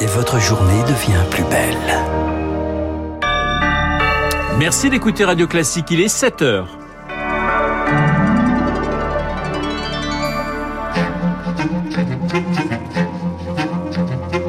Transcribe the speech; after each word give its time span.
et 0.00 0.06
votre 0.06 0.38
journée 0.40 0.82
devient 0.82 1.24
plus 1.30 1.44
belle. 1.44 1.76
Merci 4.58 4.90
d'écouter 4.90 5.24
Radio 5.24 5.46
Classique, 5.46 5.90
il 5.90 6.00
est 6.00 6.08
7 6.08 6.42
heures.– 6.42 6.78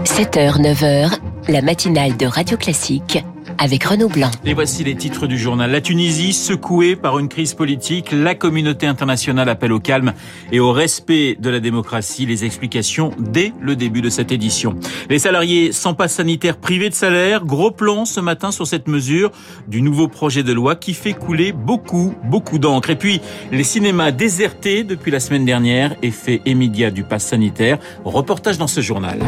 7h, 0.03 0.59
9h, 0.59 1.19
la 1.49 1.61
matinale 1.61 2.17
de 2.17 2.25
Radio 2.25 2.57
Classique 2.57 3.23
avec 3.57 3.83
Renaud 3.83 4.09
Blanc. 4.09 4.31
Et 4.45 4.53
voici 4.53 4.83
les 4.83 4.95
titres 4.95 5.27
du 5.27 5.37
journal. 5.37 5.71
La 5.71 5.81
Tunisie 5.81 6.33
secouée 6.33 6.95
par 6.95 7.19
une 7.19 7.27
crise 7.27 7.53
politique. 7.53 8.11
La 8.11 8.35
communauté 8.35 8.87
internationale 8.87 9.49
appelle 9.49 9.71
au 9.71 9.79
calme 9.79 10.13
et 10.51 10.59
au 10.59 10.71
respect 10.71 11.35
de 11.39 11.49
la 11.49 11.59
démocratie. 11.59 12.25
Les 12.25 12.45
explications 12.45 13.11
dès 13.19 13.53
le 13.61 13.75
début 13.75 14.01
de 14.01 14.09
cette 14.09 14.31
édition. 14.31 14.75
Les 15.09 15.19
salariés 15.19 15.71
sans 15.71 15.93
passe 15.93 16.15
sanitaire 16.15 16.57
privés 16.57 16.89
de 16.89 16.95
salaire. 16.95 17.45
Gros 17.45 17.71
plan 17.71 18.05
ce 18.05 18.19
matin 18.19 18.51
sur 18.51 18.67
cette 18.67 18.87
mesure 18.87 19.31
du 19.67 19.81
nouveau 19.81 20.07
projet 20.07 20.43
de 20.43 20.53
loi 20.53 20.75
qui 20.75 20.93
fait 20.93 21.13
couler 21.13 21.51
beaucoup, 21.51 22.13
beaucoup 22.23 22.59
d'encre. 22.59 22.89
Et 22.89 22.95
puis, 22.95 23.21
les 23.51 23.63
cinémas 23.63 24.11
désertés 24.11 24.83
depuis 24.83 25.11
la 25.11 25.19
semaine 25.19 25.45
dernière. 25.45 25.95
Effet 26.01 26.41
immédiat 26.45 26.91
du 26.91 27.03
pass 27.03 27.25
sanitaire. 27.25 27.77
Reportage 28.05 28.57
dans 28.57 28.67
ce 28.67 28.81
journal. 28.81 29.19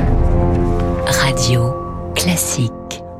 Radio 1.07 1.73
classique. 2.15 2.71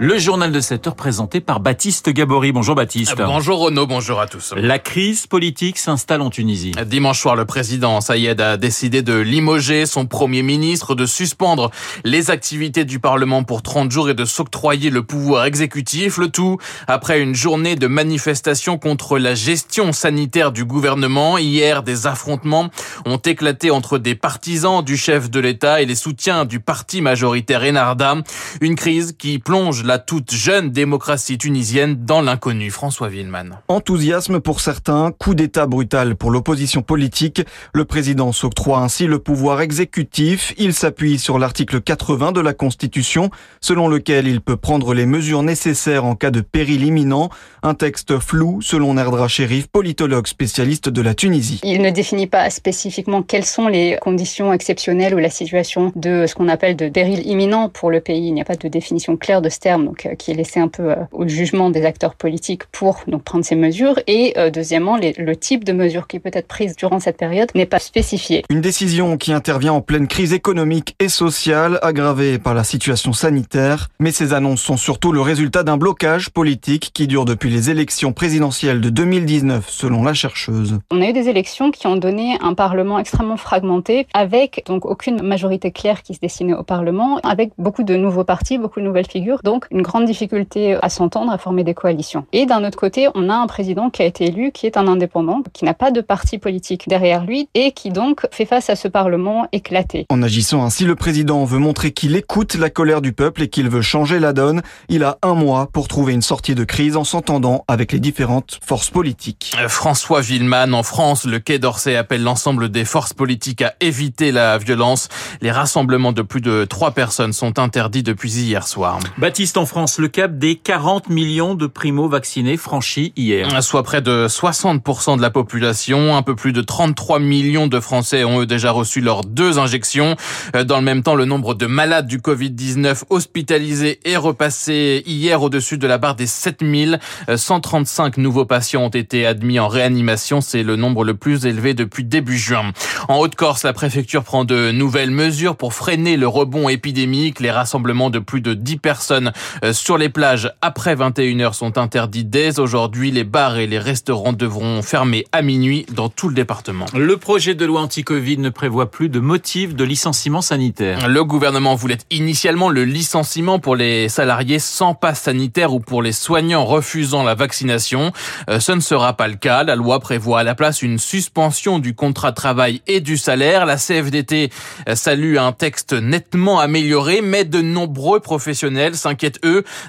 Le 0.02 0.18
journal 0.18 0.54
de 0.54 0.62
7 0.62 0.88
heures 0.88 0.96
présenté 0.96 1.42
par 1.42 1.60
Baptiste 1.60 2.10
Gabory. 2.10 2.54
Bonjour 2.54 2.74
Baptiste. 2.74 3.18
Bonjour 3.18 3.60
Renaud, 3.60 3.86
bonjour 3.86 4.22
à 4.22 4.28
tous. 4.28 4.54
La 4.56 4.80
crise 4.80 5.28
politique 5.28 5.78
s'installe 5.78 6.22
en 6.22 6.30
Tunisie. 6.30 6.72
Dimanche 6.86 7.20
soir, 7.20 7.36
le 7.36 7.44
président 7.44 8.00
Sayed 8.00 8.40
a 8.40 8.56
décidé 8.56 9.02
de 9.02 9.16
limoger 9.16 9.86
son 9.86 10.06
premier 10.06 10.42
ministre, 10.42 10.96
de 10.96 11.06
suspendre 11.06 11.70
les 12.06 12.32
activités 12.32 12.86
du 12.86 13.00
Parlement 13.00 13.44
pour 13.44 13.62
30 13.62 13.92
jours 13.92 14.10
et 14.10 14.14
de 14.14 14.24
s'octroyer 14.24 14.90
le 14.90 15.04
pouvoir 15.04 15.44
exécutif. 15.44 16.18
Le 16.18 16.30
tout 16.30 16.60
après 16.88 17.20
une 17.20 17.36
journée 17.36 17.76
de 17.76 17.88
manifestation 17.88 18.78
contre 18.78 19.20
la 19.20 19.36
gestion 19.36 19.92
sanitaire 19.92 20.54
du 20.54 20.64
gouvernement. 20.64 21.38
Hier, 21.38 21.84
des 21.84 22.08
affrontements 22.08 22.70
ont 23.06 23.18
éclaté 23.18 23.70
entre 23.70 23.98
des 23.98 24.16
partisans 24.16 24.82
du 24.82 24.96
chef 24.96 25.30
de 25.30 25.42
l'État 25.42 25.82
et 25.82 25.86
les 25.86 25.96
soutiens 25.96 26.46
du 26.46 26.62
parti 26.62 27.02
majoritaire 27.02 27.64
Enarda. 27.64 28.16
Une 28.62 28.76
crise 28.76 29.14
qui 29.20 29.40
plonge 29.40 29.84
la 29.90 29.98
toute 29.98 30.32
jeune 30.32 30.70
démocratie 30.70 31.40
tunisienne 31.40 32.06
dans 32.06 32.22
l'inconnu. 32.22 32.70
François 32.70 33.10
Villeman. 33.10 33.60
Enthousiasme 33.70 34.40
pour 34.40 34.62
certains, 34.62 35.12
coup 35.12 35.34
d'État 35.34 35.66
brutal 35.66 36.16
pour 36.16 36.30
l'opposition 36.30 36.84
politique. 36.84 37.42
Le 37.74 37.86
président 37.86 38.32
s'octroie 38.32 38.82
ainsi 38.82 39.08
le 39.08 39.18
pouvoir 39.18 39.62
exécutif. 39.62 40.54
Il 40.60 40.76
s'appuie 40.76 41.18
sur 41.18 41.40
l'article 41.40 41.82
80 41.82 42.34
de 42.34 42.40
la 42.40 42.54
Constitution, 42.54 43.32
selon 43.62 43.88
lequel 43.88 44.28
il 44.28 44.42
peut 44.42 44.58
prendre 44.58 44.94
les 44.94 45.08
mesures 45.08 45.42
nécessaires 45.42 46.06
en 46.06 46.14
cas 46.14 46.30
de 46.30 46.42
péril 46.42 46.84
imminent. 46.84 47.32
Un 47.64 47.74
texte 47.74 48.20
flou, 48.20 48.62
selon 48.62 48.94
Nerdra 48.94 49.28
Sherif, 49.28 49.70
politologue 49.70 50.28
spécialiste 50.28 50.90
de 50.90 51.02
la 51.02 51.16
Tunisie. 51.16 51.62
Il 51.64 51.82
ne 51.82 51.90
définit 51.90 52.28
pas 52.28 52.52
spécifiquement 52.52 53.24
quelles 53.24 53.44
sont 53.44 53.68
les 53.68 53.98
conditions 54.00 54.54
exceptionnelles 54.54 55.16
ou 55.16 55.18
la 55.18 55.32
situation 55.32 55.92
de 55.96 56.28
ce 56.28 56.36
qu'on 56.36 56.48
appelle 56.48 56.76
de 56.76 56.90
péril 56.90 57.26
imminent 57.26 57.70
pour 57.70 57.90
le 57.90 58.02
pays. 58.02 58.28
Il 58.28 58.36
n'y 58.36 58.42
a 58.42 58.46
pas 58.46 58.56
de 58.56 58.68
définition 58.68 59.18
claire 59.18 59.42
de 59.42 59.50
ce 59.50 59.58
terme 59.58 59.79
donc 59.84 60.06
euh, 60.06 60.16
qui 60.16 60.32
est 60.32 60.34
laissé 60.34 60.60
un 60.60 60.68
peu 60.68 60.92
euh, 60.92 60.96
au 61.12 61.28
jugement 61.28 61.70
des 61.70 61.86
acteurs 61.86 62.16
politiques 62.16 62.66
pour 62.72 63.02
donc 63.08 63.24
prendre 63.24 63.46
ces 63.46 63.56
mesures. 63.56 64.00
Et 64.08 64.34
euh, 64.38 64.50
deuxièmement, 64.50 64.98
le 64.98 65.36
type 65.36 65.64
de 65.64 65.74
mesure 65.74 66.08
qui 66.08 66.20
peut 66.20 66.32
être 66.34 66.48
prise 66.48 66.76
durant 66.76 67.00
cette 67.00 67.18
période 67.18 67.50
n'est 67.56 67.66
pas 67.66 67.80
spécifié. 67.80 68.44
Une 68.50 68.62
décision 68.62 69.18
qui 69.18 69.34
intervient 69.34 69.74
en 69.74 69.82
pleine 69.82 70.08
crise 70.08 70.34
économique 70.34 70.96
et 71.00 71.10
sociale 71.10 71.80
aggravée 71.82 72.40
par 72.40 72.54
la 72.54 72.64
situation 72.64 73.14
sanitaire. 73.14 73.90
Mais 74.00 74.12
ces 74.12 74.34
annonces 74.34 74.62
sont 74.62 74.78
surtout 74.78 75.12
le 75.12 75.22
résultat 75.22 75.64
d'un 75.64 75.78
blocage 75.78 76.30
politique 76.30 76.92
qui 76.94 77.08
dure 77.08 77.26
depuis 77.26 77.50
les 77.50 77.70
élections 77.70 78.14
présidentielles 78.14 78.82
de 78.82 78.90
2019, 78.90 79.70
selon 79.70 80.04
la 80.04 80.14
chercheuse. 80.14 80.80
On 80.92 81.02
a 81.02 81.10
eu 81.10 81.14
des 81.14 81.30
élections 81.30 81.72
qui 81.72 81.88
ont 81.88 81.96
donné 81.96 82.38
un 82.42 82.54
Parlement 82.54 83.00
extrêmement 83.00 83.38
fragmenté, 83.38 84.08
avec 84.14 84.64
donc 84.66 84.86
aucune 84.86 85.22
majorité 85.22 85.72
claire 85.72 86.04
qui 86.04 86.14
se 86.14 86.20
dessinait 86.20 86.54
au 86.54 86.64
Parlement, 86.64 87.20
avec 87.24 87.52
beaucoup 87.58 87.84
de 87.84 87.96
nouveaux 87.96 88.24
partis, 88.24 88.58
beaucoup 88.58 88.80
de 88.80 88.86
nouvelles 88.86 89.08
figures. 89.08 89.42
Donc 89.44 89.68
une 89.72 89.82
grande 89.82 90.06
difficulté 90.06 90.78
à 90.82 90.90
s'entendre, 90.90 91.32
à 91.32 91.38
former 91.38 91.64
des 91.64 91.74
coalitions. 91.74 92.26
Et 92.34 92.46
d'un 92.46 92.64
autre 92.64 92.78
côté, 92.78 93.08
on 93.16 93.30
a 93.30 93.36
un 93.36 93.48
président 93.48 93.90
qui 93.90 94.02
a 94.02 94.06
été 94.06 94.26
élu, 94.26 94.52
qui 94.52 94.66
est 94.66 94.78
un 94.78 94.88
indépendant, 94.88 95.42
qui 95.54 95.66
n'a 95.66 95.74
pas 95.74 95.92
de 95.92 96.02
parti 96.02 96.38
politique 96.38 96.88
derrière 96.88 97.26
lui 97.26 97.50
et 97.54 97.72
qui 97.72 97.90
donc 97.90 98.26
fait 98.32 98.46
face 98.46 98.70
à 98.70 98.76
ce 98.76 98.88
Parlement 98.88 99.48
éclaté. 99.52 100.06
En 100.10 100.22
agissant 100.22 100.64
ainsi, 100.64 100.86
le 100.86 100.96
président 100.96 101.46
veut 101.46 101.60
montrer 101.60 101.92
qu'il 101.92 102.16
écoute 102.16 102.56
la 102.56 102.70
colère 102.70 103.02
du 103.02 103.14
peuple 103.14 103.44
et 103.44 103.48
qu'il 103.48 103.70
veut 103.70 103.82
changer 103.82 104.20
la 104.20 104.34
donne. 104.34 104.62
Il 104.90 105.04
a 105.04 105.18
un 105.22 105.34
mois 105.34 105.68
pour 105.72 105.88
trouver 105.88 106.14
une 106.14 106.22
sortie 106.22 106.56
de 106.56 106.64
crise 106.64 106.98
en 106.98 107.04
s'entendant 107.04 107.66
avec 107.68 107.92
les 107.92 108.00
différentes 108.00 108.60
forces 108.66 108.90
politiques. 108.90 109.56
Euh, 109.60 109.68
François 109.68 110.22
Villeman, 110.22 110.74
en 110.74 110.84
France, 110.84 111.26
le 111.26 111.40
Quai 111.40 111.60
d'Orsay 111.60 111.96
appelle 111.96 112.24
l'ensemble 112.24 112.70
des 112.70 112.86
forces 112.86 113.14
politiques 113.14 113.62
à 113.62 113.74
éviter 113.80 114.32
la 114.32 114.58
violence. 114.58 115.10
Les 115.42 115.52
rassemblements 115.52 116.12
de 116.12 116.22
plus 116.22 116.42
de 116.42 116.66
trois 116.66 116.92
personnes 116.92 117.34
sont 117.34 117.60
interdits 117.60 118.04
depuis 118.04 118.32
hier 118.32 118.68
soir. 118.68 119.00
Baptiste 119.18 119.49
en 119.58 119.66
France, 119.66 120.00
le 120.00 120.08
cap 120.08 120.38
des 120.38 120.56
40 120.56 121.10
millions 121.10 121.56
de 121.56 121.68
primo-vaccinés 121.68 122.58
franchis 122.58 123.14
hier. 123.16 123.64
Soit 123.64 123.84
près 123.84 124.02
de 124.02 124.28
60% 124.28 125.18
de 125.18 125.22
la 125.22 125.30
population. 125.30 126.16
Un 126.16 126.22
peu 126.22 126.36
plus 126.36 126.54
de 126.54 126.62
33 126.62 127.20
millions 127.20 127.68
de 127.68 127.80
Français 127.80 128.24
ont 128.24 128.42
eux 128.42 128.46
déjà 128.46 128.72
reçu 128.72 129.02
leurs 129.02 129.24
deux 129.24 129.60
injections. 129.60 130.16
Euh, 130.56 130.64
dans 130.64 130.78
le 130.78 130.84
même 130.84 131.04
temps, 131.04 131.16
le 131.16 131.26
nombre 131.26 131.54
de 131.54 131.66
malades 131.66 132.08
du 132.08 132.20
Covid-19 132.20 133.04
hospitalisés 133.10 134.00
est 134.04 134.18
repassé 134.18 135.04
hier 135.06 135.42
au-dessus 135.42 135.78
de 135.78 135.88
la 135.88 135.98
barre 135.98 136.16
des 136.16 136.28
7000. 136.28 137.00
135 137.34 138.18
euh, 138.18 138.22
nouveaux 138.22 138.46
patients 138.46 138.84
ont 138.84 138.90
été 138.90 139.26
admis 139.26 139.60
en 139.60 139.68
réanimation. 139.68 140.42
C'est 140.42 140.64
le 140.64 140.76
nombre 140.76 141.04
le 141.04 141.14
plus 141.14 141.46
élevé 141.46 141.74
depuis 141.74 142.04
début 142.04 142.38
juin. 142.38 142.72
En 143.08 143.18
Haute-Corse, 143.18 143.64
la 143.64 143.74
préfecture 143.74 144.24
prend 144.24 144.44
de 144.44 144.72
nouvelles 144.72 145.12
mesures 145.12 145.56
pour 145.56 145.74
freiner 145.74 146.18
le 146.18 146.28
rebond 146.28 146.70
épidémique. 146.70 147.40
Les 147.40 147.52
rassemblements 147.52 148.10
de 148.10 148.20
plus 148.20 148.42
de 148.42 148.54
10 148.54 148.78
personnes 148.78 149.32
sur 149.72 149.98
les 149.98 150.10
plages 150.10 150.52
après 150.62 150.96
21h 150.96 151.54
sont 151.54 151.78
interdits 151.78 152.26
dès 152.26 152.60
aujourd'hui. 152.60 153.12
Les 153.12 153.24
bars 153.24 153.58
et 153.58 153.68
les 153.68 153.80
restaurants 153.80 154.34
devront 154.34 154.82
fermer 154.82 155.26
à 155.32 155.42
minuit 155.42 155.86
dans 155.92 156.10
tout 156.10 156.30
le 156.30 156.36
département. 156.36 156.86
Le 156.94 157.18
projet 157.18 157.56
de 157.56 157.66
loi 157.66 157.82
anti-Covid 157.82 158.38
ne 158.38 158.50
prévoit 158.50 158.92
plus 158.92 159.10
de 159.10 159.20
motifs 159.20 159.76
de 159.76 159.84
licenciement 159.84 160.42
sanitaire. 160.42 161.08
Le 161.08 161.24
gouvernement 161.24 161.76
voulait 161.76 161.98
initialement 162.12 162.70
le 162.70 162.86
licenciement 162.86 163.60
pour 163.60 163.76
les 163.76 164.10
salariés 164.10 164.60
sans 164.60 164.94
passe 164.94 165.22
sanitaire 165.22 165.74
ou 165.74 165.80
pour 165.80 166.02
les 166.02 166.12
soignants 166.12 166.66
refusant 166.66 167.24
la 167.24 167.36
vaccination. 167.36 168.12
Euh, 168.50 168.60
ce 168.60 168.72
ne 168.72 168.80
sera 168.80 169.14
pas 169.14 169.28
le 169.28 169.36
cas. 169.36 169.64
La 169.64 169.76
loi 169.76 170.00
prévoit 170.00 170.40
à 170.40 170.44
la 170.44 170.56
place 170.56 170.82
une 170.82 170.98
suspension 170.98 171.80
du 171.80 171.94
contrat 171.94 172.32
de 172.32 172.36
travail 172.36 172.82
et 172.88 173.00
du 173.00 173.18
salaire. 173.18 173.66
La 173.66 173.78
CFDT 173.78 174.50
euh, 174.88 174.96
salue 174.96 175.38
un 175.38 175.52
texte 175.52 175.94
nettement 175.94 176.60
amélioré, 176.60 177.22
mais 177.22 177.46
de 177.46 177.62
nombreux 177.62 178.20
professionnels 178.20 178.96
s'inquiètent 178.96 179.29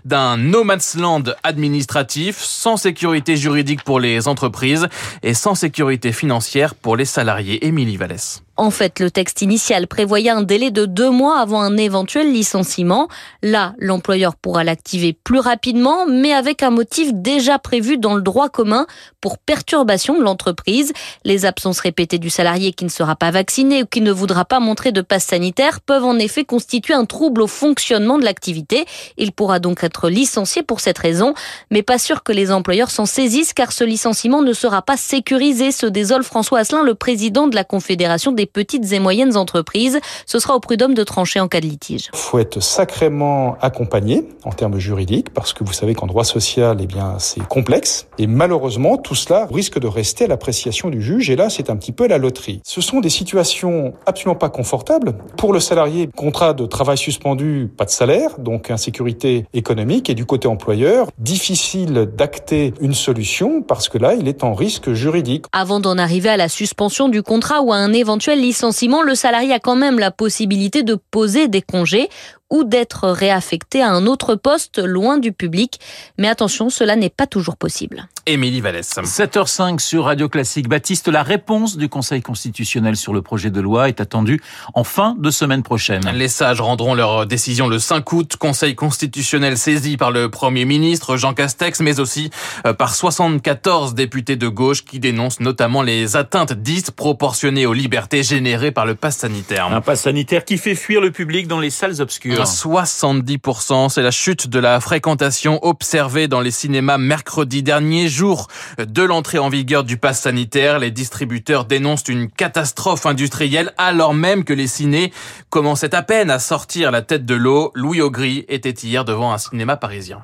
d'un 0.04 0.36
no 0.36 0.64
land 0.98 1.22
administratif, 1.42 2.38
sans 2.38 2.76
sécurité 2.76 3.36
juridique 3.36 3.82
pour 3.84 4.00
les 4.00 4.28
entreprises 4.28 4.88
et 5.22 5.34
sans 5.34 5.54
sécurité 5.54 6.12
financière 6.12 6.74
pour 6.74 6.96
les 6.96 7.04
salariés. 7.04 7.66
Émilie 7.66 7.96
Vallès. 7.96 8.42
En 8.60 8.70
fait, 8.70 9.00
le 9.00 9.10
texte 9.10 9.40
initial 9.40 9.86
prévoyait 9.86 10.28
un 10.28 10.42
délai 10.42 10.70
de 10.70 10.84
deux 10.84 11.08
mois 11.08 11.38
avant 11.38 11.62
un 11.62 11.78
éventuel 11.78 12.30
licenciement. 12.30 13.08
Là, 13.42 13.72
l'employeur 13.78 14.36
pourra 14.36 14.64
l'activer 14.64 15.14
plus 15.14 15.38
rapidement, 15.38 16.04
mais 16.06 16.34
avec 16.34 16.62
un 16.62 16.68
motif 16.68 17.14
déjà 17.14 17.58
prévu 17.58 17.96
dans 17.96 18.14
le 18.14 18.20
droit 18.20 18.50
commun 18.50 18.86
pour 19.22 19.38
perturbation 19.38 20.18
de 20.18 20.22
l'entreprise. 20.22 20.92
Les 21.24 21.46
absences 21.46 21.80
répétées 21.80 22.18
du 22.18 22.28
salarié 22.28 22.74
qui 22.74 22.84
ne 22.84 22.90
sera 22.90 23.16
pas 23.16 23.30
vacciné 23.30 23.84
ou 23.84 23.86
qui 23.86 24.02
ne 24.02 24.12
voudra 24.12 24.44
pas 24.44 24.60
montrer 24.60 24.92
de 24.92 25.00
passe 25.00 25.24
sanitaire 25.24 25.80
peuvent 25.80 26.04
en 26.04 26.18
effet 26.18 26.44
constituer 26.44 26.92
un 26.92 27.06
trouble 27.06 27.40
au 27.40 27.46
fonctionnement 27.46 28.18
de 28.18 28.24
l'activité. 28.24 28.84
Il 29.16 29.32
pourra 29.32 29.58
donc 29.58 29.82
être 29.84 30.10
licencié 30.10 30.62
pour 30.62 30.80
cette 30.80 30.98
raison, 30.98 31.32
mais 31.70 31.82
pas 31.82 31.96
sûr 31.96 32.22
que 32.22 32.32
les 32.32 32.52
employeurs 32.52 32.90
s'en 32.90 33.06
saisissent 33.06 33.54
car 33.54 33.72
ce 33.72 33.84
licenciement 33.84 34.42
ne 34.42 34.52
sera 34.52 34.82
pas 34.82 34.98
sécurisé, 34.98 35.72
se 35.72 35.86
désole 35.86 36.24
François 36.24 36.58
Asselin, 36.58 36.82
le 36.82 36.94
président 36.94 37.46
de 37.46 37.54
la 37.54 37.64
Confédération 37.64 38.32
des 38.32 38.49
petites 38.52 38.92
et 38.92 38.98
moyennes 38.98 39.36
entreprises. 39.36 39.98
Ce 40.26 40.38
sera 40.38 40.54
au 40.54 40.60
prud'homme 40.60 40.94
de 40.94 41.04
trancher 41.04 41.40
en 41.40 41.48
cas 41.48 41.60
de 41.60 41.66
litige. 41.66 42.10
Il 42.12 42.18
faut 42.18 42.38
être 42.38 42.60
sacrément 42.60 43.56
accompagné 43.60 44.24
en 44.44 44.50
termes 44.50 44.78
juridiques 44.78 45.32
parce 45.32 45.52
que 45.52 45.64
vous 45.64 45.72
savez 45.72 45.94
qu'en 45.94 46.06
droit 46.06 46.24
social, 46.24 46.78
eh 46.80 46.86
bien, 46.86 47.18
c'est 47.18 47.46
complexe 47.46 48.06
et 48.18 48.26
malheureusement, 48.26 48.96
tout 48.96 49.14
cela 49.14 49.46
risque 49.52 49.78
de 49.78 49.86
rester 49.86 50.24
à 50.24 50.28
l'appréciation 50.28 50.90
du 50.90 51.02
juge 51.02 51.30
et 51.30 51.36
là, 51.36 51.50
c'est 51.50 51.70
un 51.70 51.76
petit 51.76 51.92
peu 51.92 52.06
la 52.06 52.18
loterie. 52.18 52.60
Ce 52.64 52.80
sont 52.80 53.00
des 53.00 53.10
situations 53.10 53.94
absolument 54.06 54.38
pas 54.38 54.50
confortables. 54.50 55.14
Pour 55.36 55.52
le 55.52 55.60
salarié, 55.60 56.08
contrat 56.14 56.54
de 56.54 56.66
travail 56.66 56.98
suspendu, 56.98 57.70
pas 57.76 57.84
de 57.84 57.90
salaire, 57.90 58.38
donc 58.38 58.70
insécurité 58.70 59.46
économique 59.54 60.10
et 60.10 60.14
du 60.14 60.26
côté 60.26 60.48
employeur, 60.48 61.08
difficile 61.18 62.10
d'acter 62.16 62.74
une 62.80 62.94
solution 62.94 63.62
parce 63.62 63.88
que 63.88 63.98
là, 63.98 64.14
il 64.14 64.28
est 64.28 64.44
en 64.44 64.54
risque 64.54 64.92
juridique. 64.92 65.44
Avant 65.52 65.80
d'en 65.80 65.98
arriver 65.98 66.28
à 66.28 66.36
la 66.36 66.48
suspension 66.48 67.08
du 67.08 67.22
contrat 67.22 67.62
ou 67.62 67.72
à 67.72 67.76
un 67.76 67.92
éventuel 67.92 68.39
licenciement, 68.40 69.02
le 69.02 69.14
salarié 69.14 69.52
a 69.52 69.58
quand 69.58 69.76
même 69.76 69.98
la 69.98 70.10
possibilité 70.10 70.82
de 70.82 70.96
poser 71.10 71.48
des 71.48 71.62
congés 71.62 72.08
ou 72.50 72.64
d'être 72.64 73.08
réaffectés 73.08 73.82
à 73.82 73.90
un 73.90 74.06
autre 74.06 74.34
poste 74.34 74.78
loin 74.78 75.18
du 75.18 75.32
public. 75.32 75.80
Mais 76.18 76.28
attention, 76.28 76.68
cela 76.68 76.96
n'est 76.96 77.08
pas 77.10 77.26
toujours 77.26 77.56
possible. 77.56 78.08
Émilie 78.26 78.60
Vallès. 78.60 78.88
7h05 78.88 79.78
sur 79.80 80.04
Radio 80.04 80.28
Classique. 80.28 80.68
Baptiste, 80.68 81.08
la 81.08 81.22
réponse 81.22 81.76
du 81.76 81.88
Conseil 81.88 82.22
constitutionnel 82.22 82.96
sur 82.96 83.12
le 83.12 83.22
projet 83.22 83.50
de 83.50 83.60
loi 83.60 83.88
est 83.88 84.00
attendue 84.00 84.40
en 84.74 84.84
fin 84.84 85.16
de 85.18 85.30
semaine 85.30 85.62
prochaine. 85.62 86.02
Les 86.14 86.28
sages 86.28 86.60
rendront 86.60 86.94
leur 86.94 87.26
décision 87.26 87.68
le 87.68 87.78
5 87.78 88.12
août. 88.12 88.36
Conseil 88.36 88.74
constitutionnel 88.74 89.56
saisi 89.56 89.96
par 89.96 90.10
le 90.10 90.28
Premier 90.28 90.64
ministre 90.64 91.16
Jean 91.16 91.34
Castex, 91.34 91.80
mais 91.80 91.98
aussi 91.98 92.30
euh, 92.66 92.72
par 92.72 92.94
74 92.94 93.94
députés 93.94 94.36
de 94.36 94.48
gauche 94.48 94.84
qui 94.84 94.98
dénoncent 94.98 95.40
notamment 95.40 95.82
les 95.82 96.16
atteintes 96.16 96.52
disproportionnées 96.52 97.66
aux 97.66 97.72
libertés 97.72 98.22
générées 98.22 98.70
par 98.70 98.86
le 98.86 98.94
pass 98.94 99.18
sanitaire. 99.18 99.66
Un 99.72 99.80
pass 99.80 100.02
sanitaire 100.02 100.44
qui 100.44 100.58
fait 100.58 100.74
fuir 100.74 101.00
le 101.00 101.10
public 101.10 101.48
dans 101.48 101.60
les 101.60 101.70
salles 101.70 102.00
obscures. 102.00 102.39
70%, 102.44 103.88
c'est 103.88 104.02
la 104.02 104.10
chute 104.10 104.48
de 104.48 104.58
la 104.58 104.80
fréquentation 104.80 105.58
observée 105.62 106.28
dans 106.28 106.40
les 106.40 106.50
cinémas 106.50 106.98
mercredi 106.98 107.62
dernier 107.62 108.08
jour 108.08 108.48
de 108.78 109.02
l'entrée 109.02 109.38
en 109.38 109.48
vigueur 109.48 109.84
du 109.84 109.96
pass 109.96 110.20
sanitaire, 110.20 110.78
les 110.78 110.90
distributeurs 110.90 111.64
dénoncent 111.64 112.08
une 112.08 112.28
catastrophe 112.28 113.06
industrielle 113.06 113.72
alors 113.78 114.14
même 114.14 114.44
que 114.44 114.52
les 114.52 114.66
cinés 114.66 115.12
commençaient 115.48 115.94
à 115.94 116.02
peine 116.02 116.30
à 116.30 116.38
sortir 116.38 116.90
la 116.90 117.02
tête 117.02 117.24
de 117.24 117.34
l'eau. 117.34 117.72
Louis 117.74 118.00
Augry 118.00 118.44
était 118.48 118.70
hier 118.70 119.04
devant 119.04 119.32
un 119.32 119.38
cinéma 119.38 119.76
parisien. 119.76 120.18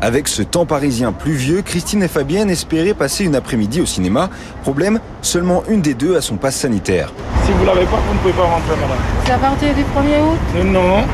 Avec 0.00 0.28
ce 0.28 0.42
temps 0.42 0.66
parisien 0.66 1.12
pluvieux, 1.12 1.62
Christine 1.62 2.02
et 2.02 2.08
Fabienne 2.08 2.50
espéraient 2.50 2.92
passer 2.92 3.24
une 3.24 3.34
après-midi 3.34 3.80
au 3.80 3.86
cinéma. 3.86 4.28
Problème, 4.62 5.00
seulement 5.22 5.62
une 5.68 5.80
des 5.80 5.94
deux 5.94 6.16
a 6.16 6.20
son 6.20 6.36
pass 6.36 6.54
sanitaire. 6.54 7.12
Si 7.46 7.52
vous 7.52 7.64
l'avez 7.64 7.86
pas, 7.86 7.96
vous 8.06 8.14
ne 8.14 8.18
pouvez 8.18 8.34
pas 8.34 8.44
rentrer, 8.44 8.76
madame. 8.76 8.98
C'est 9.24 9.32
à 9.32 9.38
partir 9.38 9.74
du 9.74 9.80
1er 9.82 10.20
août? 10.22 10.64
Non. 10.66 11.04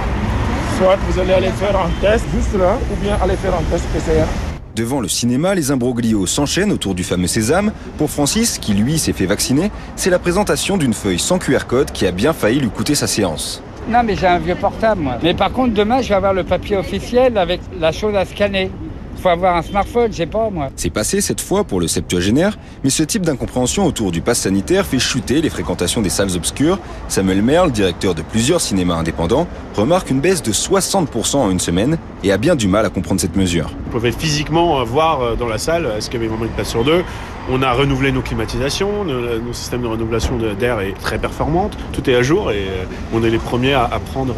Soit 0.82 0.96
vous 1.08 1.20
allez 1.20 1.34
aller 1.34 1.50
faire 1.50 1.78
un 1.78 1.88
test 2.00 2.24
juste 2.34 2.58
là, 2.58 2.76
ou 2.90 2.96
bien 3.00 3.16
aller 3.22 3.36
faire 3.36 3.54
un 3.54 3.62
test 3.70 3.84
PCR. 3.92 4.26
Devant 4.74 5.00
le 5.00 5.06
cinéma, 5.06 5.54
les 5.54 5.70
imbroglios 5.70 6.26
s'enchaînent 6.26 6.72
autour 6.72 6.96
du 6.96 7.04
fameux 7.04 7.28
sésame. 7.28 7.70
Pour 7.98 8.10
Francis, 8.10 8.58
qui 8.58 8.74
lui 8.74 8.98
s'est 8.98 9.12
fait 9.12 9.26
vacciner, 9.26 9.70
c'est 9.94 10.10
la 10.10 10.18
présentation 10.18 10.76
d'une 10.76 10.92
feuille 10.92 11.20
sans 11.20 11.38
QR 11.38 11.66
code 11.68 11.92
qui 11.92 12.04
a 12.04 12.10
bien 12.10 12.32
failli 12.32 12.58
lui 12.58 12.68
coûter 12.68 12.96
sa 12.96 13.06
séance. 13.06 13.62
Non, 13.88 14.02
mais 14.02 14.16
j'ai 14.16 14.26
un 14.26 14.40
vieux 14.40 14.56
portable, 14.56 15.02
moi. 15.02 15.18
Mais 15.22 15.34
par 15.34 15.52
contre, 15.52 15.72
demain, 15.72 16.02
je 16.02 16.08
vais 16.08 16.16
avoir 16.16 16.34
le 16.34 16.42
papier 16.42 16.76
officiel 16.76 17.38
avec 17.38 17.60
la 17.78 17.92
chose 17.92 18.16
à 18.16 18.24
scanner. 18.24 18.68
Faut 19.16 19.28
avoir 19.28 19.56
un 19.56 19.62
smartphone, 19.62 20.10
je 20.10 20.16
sais 20.18 20.26
pas 20.26 20.50
moi. 20.50 20.70
C'est 20.76 20.90
passé 20.90 21.20
cette 21.20 21.40
fois 21.40 21.64
pour 21.64 21.80
le 21.80 21.88
septuagénaire, 21.88 22.58
mais 22.82 22.90
ce 22.90 23.02
type 23.02 23.22
d'incompréhension 23.22 23.86
autour 23.86 24.10
du 24.10 24.20
pass 24.20 24.40
sanitaire 24.40 24.84
fait 24.84 24.98
chuter 24.98 25.40
les 25.40 25.50
fréquentations 25.50 26.02
des 26.02 26.10
salles 26.10 26.34
obscures. 26.36 26.78
Samuel 27.08 27.42
Merle, 27.42 27.70
directeur 27.70 28.14
de 28.14 28.22
plusieurs 28.22 28.60
cinémas 28.60 28.94
indépendants, 28.94 29.46
remarque 29.76 30.10
une 30.10 30.20
baisse 30.20 30.42
de 30.42 30.52
60% 30.52 31.36
en 31.36 31.50
une 31.50 31.60
semaine 31.60 31.98
et 32.24 32.32
a 32.32 32.38
bien 32.38 32.56
du 32.56 32.68
mal 32.68 32.84
à 32.84 32.90
comprendre 32.90 33.20
cette 33.20 33.36
mesure. 33.36 33.70
Vous 33.86 33.92
pouvez 33.92 34.12
physiquement 34.12 34.82
voir 34.84 35.36
dans 35.36 35.48
la 35.48 35.58
salle, 35.58 35.88
est-ce 35.96 36.10
qu'il 36.10 36.20
y 36.20 36.22
avait 36.22 36.28
vraiment 36.28 36.46
une 36.46 36.52
place 36.52 36.70
sur 36.70 36.84
deux? 36.84 37.04
On 37.50 37.62
a 37.62 37.72
renouvelé 37.72 38.12
nos 38.12 38.22
climatisations, 38.22 39.04
nos 39.04 39.52
systèmes 39.52 39.82
de 39.82 39.88
renouvelation 39.88 40.38
d'air 40.58 40.80
est 40.80 40.92
très 41.00 41.18
performante, 41.18 41.76
tout 41.92 42.08
est 42.08 42.14
à 42.14 42.22
jour 42.22 42.52
et 42.52 42.66
on 43.12 43.24
est 43.24 43.30
les 43.30 43.38
premiers 43.38 43.74
à 43.74 44.00
prendre 44.12 44.36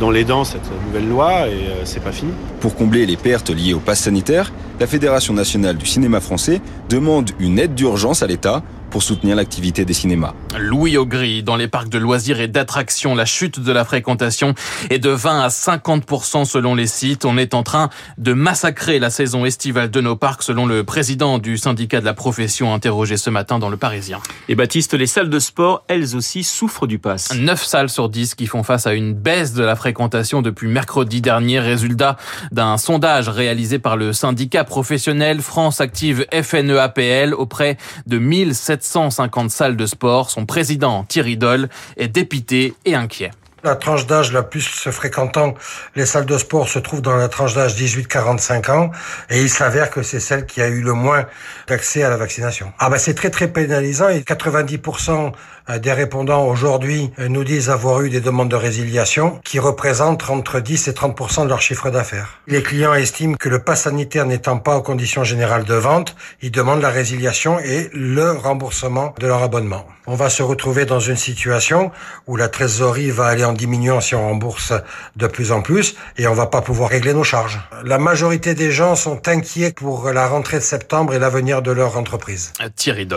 dans 0.00 0.10
les 0.10 0.24
dents 0.24 0.44
cette 0.44 0.68
nouvelle 0.86 1.08
loi 1.08 1.48
et 1.48 1.84
c'est 1.84 2.02
pas 2.02 2.12
fini. 2.12 2.32
Pour 2.60 2.74
combler 2.74 3.06
les 3.06 3.16
pertes 3.16 3.50
liées 3.50 3.74
au 3.74 3.80
pass 3.80 4.00
sanitaire, 4.00 4.52
la 4.80 4.86
Fédération 4.86 5.34
nationale 5.34 5.76
du 5.76 5.86
cinéma 5.86 6.20
français 6.20 6.60
demande 6.88 7.30
une 7.38 7.58
aide 7.58 7.74
d'urgence 7.74 8.22
à 8.22 8.26
l'État 8.26 8.62
pour 8.94 9.02
soutenir 9.02 9.34
l'activité 9.34 9.84
des 9.84 9.92
cinémas. 9.92 10.34
Louis 10.56 10.96
Augry, 10.96 11.42
dans 11.42 11.56
les 11.56 11.66
parcs 11.66 11.88
de 11.88 11.98
loisirs 11.98 12.38
et 12.38 12.46
d'attractions, 12.46 13.16
la 13.16 13.24
chute 13.24 13.58
de 13.58 13.72
la 13.72 13.84
fréquentation 13.84 14.54
est 14.88 15.00
de 15.00 15.10
20 15.10 15.40
à 15.40 15.48
50% 15.48 16.44
selon 16.44 16.76
les 16.76 16.86
sites. 16.86 17.24
On 17.24 17.36
est 17.36 17.54
en 17.54 17.64
train 17.64 17.90
de 18.18 18.32
massacrer 18.34 19.00
la 19.00 19.10
saison 19.10 19.44
estivale 19.46 19.90
de 19.90 20.00
nos 20.00 20.14
parcs 20.14 20.44
selon 20.44 20.64
le 20.64 20.84
président 20.84 21.40
du 21.40 21.58
syndicat 21.58 21.98
de 21.98 22.04
la 22.04 22.14
profession 22.14 22.72
interrogé 22.72 23.16
ce 23.16 23.30
matin 23.30 23.58
dans 23.58 23.68
le 23.68 23.76
Parisien. 23.76 24.20
Et 24.48 24.54
Baptiste, 24.54 24.94
les 24.94 25.08
salles 25.08 25.28
de 25.28 25.40
sport, 25.40 25.82
elles 25.88 26.14
aussi, 26.14 26.44
souffrent 26.44 26.86
du 26.86 27.00
pass. 27.00 27.34
9 27.34 27.64
salles 27.64 27.90
sur 27.90 28.08
10 28.08 28.36
qui 28.36 28.46
font 28.46 28.62
face 28.62 28.86
à 28.86 28.94
une 28.94 29.12
baisse 29.12 29.54
de 29.54 29.64
la 29.64 29.74
fréquentation 29.74 30.40
depuis 30.40 30.68
mercredi 30.68 31.20
dernier, 31.20 31.58
résultat 31.58 32.16
d'un 32.52 32.78
sondage 32.78 33.28
réalisé 33.28 33.80
par 33.80 33.96
le 33.96 34.12
syndicat 34.12 34.62
professionnel 34.62 35.40
France 35.40 35.80
Active 35.80 36.26
FNEAPL 36.30 37.34
auprès 37.34 37.76
de 38.06 38.18
1700 38.18 38.83
150 38.84 39.50
salles 39.50 39.76
de 39.76 39.86
sport. 39.86 40.30
Son 40.30 40.46
président, 40.46 41.04
Thierry 41.04 41.36
Doll, 41.36 41.68
est 41.96 42.08
dépité 42.08 42.74
et 42.84 42.94
inquiet. 42.94 43.30
La 43.64 43.76
tranche 43.76 44.06
d'âge 44.06 44.30
la 44.30 44.42
plus 44.42 44.60
fréquentant 44.90 45.54
les 45.96 46.04
salles 46.04 46.26
de 46.26 46.36
sport 46.36 46.68
se 46.68 46.78
trouve 46.78 47.00
dans 47.00 47.16
la 47.16 47.28
tranche 47.28 47.54
d'âge 47.54 47.74
18-45 47.80 48.70
ans 48.70 48.90
et 49.30 49.40
il 49.40 49.48
s'avère 49.48 49.88
que 49.88 50.02
c'est 50.02 50.20
celle 50.20 50.44
qui 50.44 50.60
a 50.60 50.68
eu 50.68 50.82
le 50.82 50.92
moins 50.92 51.24
d'accès 51.66 52.02
à 52.02 52.10
la 52.10 52.18
vaccination. 52.18 52.74
Ah 52.78 52.90
ben 52.90 52.98
c'est 52.98 53.14
très 53.14 53.30
très 53.30 53.48
pénalisant 53.48 54.10
et 54.10 54.20
90% 54.20 55.32
des 55.78 55.92
répondants 55.92 56.46
aujourd'hui 56.46 57.10
nous 57.18 57.44
disent 57.44 57.70
avoir 57.70 58.02
eu 58.02 58.10
des 58.10 58.20
demandes 58.20 58.50
de 58.50 58.56
résiliation 58.56 59.40
qui 59.44 59.58
représentent 59.58 60.28
entre 60.28 60.60
10 60.60 60.88
et 60.88 60.92
30% 60.92 61.44
de 61.44 61.48
leur 61.48 61.62
chiffre 61.62 61.90
d'affaires. 61.90 62.40
Les 62.46 62.62
clients 62.62 62.92
estiment 62.92 63.34
que 63.34 63.48
le 63.48 63.60
pass 63.60 63.82
sanitaire 63.82 64.26
n'étant 64.26 64.58
pas 64.58 64.76
aux 64.76 64.82
conditions 64.82 65.24
générales 65.24 65.64
de 65.64 65.74
vente, 65.74 66.16
ils 66.42 66.50
demandent 66.50 66.82
la 66.82 66.90
résiliation 66.90 67.58
et 67.60 67.88
le 67.94 68.32
remboursement 68.32 69.14
de 69.18 69.26
leur 69.26 69.42
abonnement. 69.42 69.86
On 70.06 70.16
va 70.16 70.28
se 70.28 70.42
retrouver 70.42 70.84
dans 70.84 71.00
une 71.00 71.16
situation 71.16 71.90
où 72.26 72.36
la 72.36 72.48
trésorerie 72.48 73.10
va 73.10 73.24
aller 73.24 73.44
en 73.44 73.54
diminuant 73.54 74.02
si 74.02 74.14
on 74.14 74.28
rembourse 74.28 74.74
de 75.16 75.26
plus 75.26 75.50
en 75.50 75.62
plus 75.62 75.96
et 76.18 76.26
on 76.26 76.34
va 76.34 76.46
pas 76.46 76.60
pouvoir 76.60 76.90
régler 76.90 77.14
nos 77.14 77.24
charges. 77.24 77.58
La 77.84 77.98
majorité 77.98 78.54
des 78.54 78.70
gens 78.70 78.96
sont 78.96 79.28
inquiets 79.28 79.72
pour 79.72 80.10
la 80.10 80.28
rentrée 80.28 80.58
de 80.58 80.62
septembre 80.62 81.14
et 81.14 81.18
l'avenir 81.18 81.62
de 81.62 81.70
leur 81.70 81.96
entreprise. 81.96 82.52
Thierry. 82.76 83.08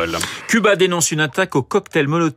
Cuba 0.47 0.75
dénonce 0.75 1.11
une 1.11 1.19
attaque 1.21 1.55
au 1.55 1.61
cocktail 1.61 2.07
Molotov 2.07 2.36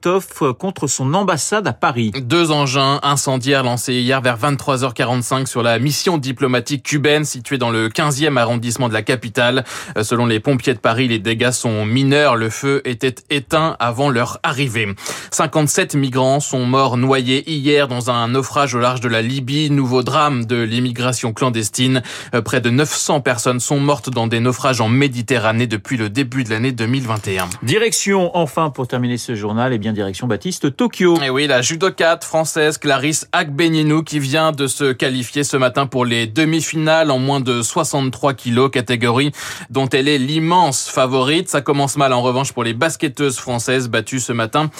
contre 0.59 0.87
son 0.87 1.15
ambassade 1.15 1.67
à 1.67 1.73
Paris. 1.73 2.13
Deux 2.23 2.51
engins 2.51 3.01
incendiaires 3.03 3.63
lancés 3.63 3.95
hier 3.95 4.21
vers 4.21 4.39
23h45 4.39 5.47
sur 5.47 5.63
la 5.63 5.79
mission 5.79 6.19
diplomatique 6.19 6.83
cubaine 6.83 7.25
située 7.25 7.59
dans 7.59 7.71
le 7.71 7.89
15e 7.89 8.37
arrondissement 8.37 8.89
de 8.89 8.95
la 8.95 9.03
capitale. 9.03 9.65
Selon 10.03 10.27
les 10.27 10.41
pompiers 10.41 10.75
de 10.75 10.79
Paris, 10.79 11.09
les 11.09 11.19
dégâts 11.19 11.51
sont 11.51 11.85
mineurs. 11.85 12.37
Le 12.37 12.51
feu 12.51 12.83
était 12.85 13.15
éteint 13.31 13.77
avant 13.79 14.11
leur 14.11 14.39
arrivée. 14.43 14.89
57 15.31 15.95
migrants 15.95 16.41
sont 16.41 16.65
morts 16.65 16.97
noyés 16.97 17.51
hier 17.51 17.89
dans 17.89 18.11
un 18.11 18.29
naufrage 18.29 18.75
au 18.75 18.79
large 18.79 19.01
de 19.01 19.09
la 19.09 19.23
Libye. 19.23 19.71
Nouveau 19.71 20.03
drame 20.03 20.45
de 20.45 20.61
l'immigration 20.61 21.33
clandestine. 21.33 22.03
Près 22.45 22.61
de 22.61 22.71
900 22.71 23.21
personnes 23.21 23.61
sont 23.61 23.81
mortes 23.81 24.11
dans 24.11 24.27
des 24.27 24.41
naufrages 24.41 24.81
en 24.81 24.89
Méditerranée 24.89 25.67
depuis 25.67 25.97
le 25.97 26.09
début 26.09 26.45
de 26.45 26.51
l'année 26.51 26.73
2021. 26.73 27.49
Direction, 27.63 28.37
enfin, 28.37 28.71
pour 28.71 28.87
terminer 28.89 29.19
ce 29.19 29.35
journal, 29.35 29.73
et 29.73 29.79
bien 29.79 29.90
direction 29.93 30.27
Baptiste 30.27 30.77
Tokyo. 30.77 31.19
Et 31.23 31.31
oui, 31.31 31.47
la 31.47 31.63
judokate 31.63 32.25
française 32.25 32.79
Clarisse 32.79 33.29
Agbenienou 33.33 34.03
qui 34.03 34.19
vient 34.19 34.53
de 34.53 34.67
se 34.67 34.93
qualifier 34.93 35.45
ce 35.45 35.57
matin 35.57 35.87
pour 35.87 36.05
les 36.05 36.27
demi-finales 36.27 37.11
en 37.11 37.19
moins 37.19 37.41
de 37.41 37.63
63 37.63 38.35
kilos, 38.35 38.71
catégorie 38.71 39.33
dont 39.71 39.89
elle 39.89 40.09
est 40.09 40.19
l'immense 40.19 40.89
favorite. 40.89 41.49
Ça 41.49 41.61
commence 41.61 41.97
mal 41.97 42.13
en 42.13 42.23
revanche 42.23 42.53
pour 42.53 42.65
les 42.65 42.75
basketteuses 42.75 43.39
françaises 43.39 43.89
battues 43.89 44.21
ce 44.21 44.33
matin 44.33 44.71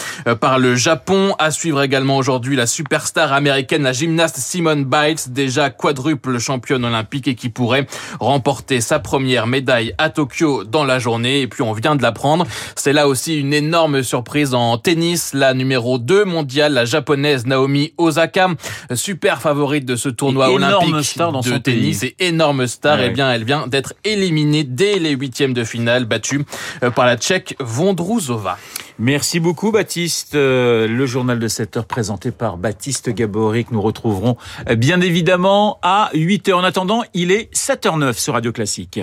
par 0.41 0.59
le 0.59 0.77
Japon. 0.77 1.35
À 1.39 1.51
suivre 1.51 1.83
également 1.83 2.17
aujourd'hui 2.17 2.57
la 2.57 2.67
superstar 2.67 3.33
américaine, 3.33 3.83
la 3.83 3.93
gymnaste 3.93 4.37
Simone 4.37 4.85
Biles, 4.85 5.17
déjà 5.29 5.71
quadruple 5.71 6.39
championne 6.39 6.85
olympique 6.85 7.29
et 7.29 7.35
qui 7.35 7.49
pourrait 7.49 7.87
remporter 8.21 8.81
sa 8.81 8.99
première 8.99 9.47
médaille 9.47 9.95
à 9.99 10.11
Tokyo 10.11 10.65
dans 10.65 10.85
la 10.85 10.99
journée. 10.99 11.41
Et 11.43 11.47
puis 11.49 11.63
on 11.63 11.73
vient 11.73 11.97
de 11.97 12.03
l'apprendre. 12.03 12.47
C'est 12.77 12.93
là 12.93 13.09
aussi 13.09 13.39
une 13.39 13.53
énorme 13.53 14.03
surprise 14.03 14.55
en 14.55 14.79
tennis. 14.79 15.00
La 15.33 15.55
numéro 15.55 15.99
2 15.99 16.25
mondiale, 16.25 16.75
la 16.75 16.85
japonaise 16.85 17.47
Naomi 17.47 17.93
Osaka, 17.97 18.49
super 18.95 19.41
favorite 19.41 19.85
de 19.85 19.97
ce 19.97 20.09
tournoi 20.09 20.51
et 20.51 20.55
olympique 20.55 21.05
star 21.05 21.33
dans 21.33 21.41
de 21.41 21.49
son 21.49 21.59
tennis 21.61 22.01
pays. 22.01 22.15
et 22.19 22.27
énorme 22.29 22.67
star. 22.67 22.99
Ouais. 22.99 23.07
Eh 23.07 23.11
bien, 23.11 23.33
elle 23.33 23.45
vient 23.45 23.67
d'être 23.67 23.95
éliminée 24.05 24.65
dès 24.65 24.99
les 24.99 25.11
huitièmes 25.13 25.55
de 25.55 25.65
finale, 25.65 26.05
battue 26.05 26.45
euh, 26.83 26.91
par 26.91 27.07
la 27.07 27.17
Tchèque 27.17 27.57
Vondrouzova. 27.61 28.59
Merci 28.99 29.41
beaucoup 29.41 29.71
Baptiste. 29.73 30.35
Euh, 30.35 30.87
Le 30.87 31.07
journal 31.07 31.39
de 31.39 31.49
7 31.49 31.79
heures 31.79 31.87
présenté 31.87 32.31
par 32.31 32.57
Baptiste 32.59 33.09
Gabory 33.11 33.65
que 33.65 33.73
nous 33.73 33.81
retrouverons 33.83 34.37
euh, 34.69 34.75
bien 34.75 35.01
évidemment 35.01 35.79
à 35.83 36.11
8 36.13 36.49
heures. 36.51 36.59
En 36.59 36.65
attendant, 36.65 37.03
il 37.15 37.33
est 37.33 37.53
7h09 37.55 38.13
sur 38.19 38.35
Radio 38.35 38.53
Classique. 38.53 39.01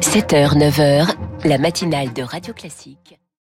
7h, 0.00 0.56
9h, 0.56 1.08
la 1.44 1.58
matinale 1.58 2.12
de 2.12 2.22
Radio 2.22 2.52
Classique. 2.54 3.18